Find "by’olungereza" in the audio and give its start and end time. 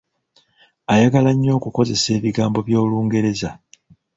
2.67-3.49